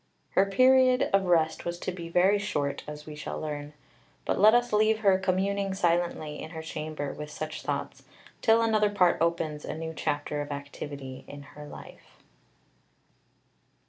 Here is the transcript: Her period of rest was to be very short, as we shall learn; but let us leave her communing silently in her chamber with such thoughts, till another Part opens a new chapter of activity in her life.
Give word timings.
Her 0.31 0.47
period 0.47 1.11
of 1.13 1.25
rest 1.25 1.63
was 1.63 1.77
to 1.81 1.91
be 1.91 2.09
very 2.09 2.39
short, 2.39 2.83
as 2.87 3.05
we 3.05 3.13
shall 3.15 3.39
learn; 3.39 3.73
but 4.25 4.39
let 4.39 4.55
us 4.55 4.73
leave 4.73 5.01
her 5.01 5.19
communing 5.19 5.75
silently 5.75 6.41
in 6.41 6.49
her 6.49 6.63
chamber 6.63 7.13
with 7.13 7.29
such 7.29 7.61
thoughts, 7.61 8.01
till 8.41 8.63
another 8.63 8.89
Part 8.89 9.21
opens 9.21 9.63
a 9.63 9.77
new 9.77 9.93
chapter 9.93 10.41
of 10.41 10.51
activity 10.51 11.23
in 11.27 11.43
her 11.43 11.67
life. 11.67 12.17